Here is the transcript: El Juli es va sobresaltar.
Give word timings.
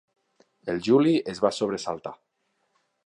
El 0.73 0.79
Juli 0.87 1.13
es 1.35 1.43
va 1.45 1.53
sobresaltar. 1.59 2.15